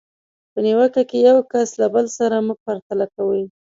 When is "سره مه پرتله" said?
2.17-3.05